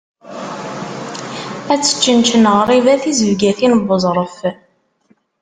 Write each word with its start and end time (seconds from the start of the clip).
Ad 1.73 1.81
teččenčen 1.81 2.45
ɣriba 2.61 2.95
tizebgatin 3.01 3.73
n 3.83 3.87
uẓref. 3.95 4.37